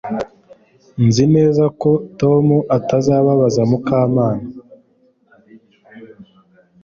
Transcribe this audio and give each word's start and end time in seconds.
Nzi 1.05 1.25
neza 1.35 1.63
ko 1.81 1.89
Tom 2.19 2.45
atazababaza 2.77 3.61
Mukamana 3.69 4.47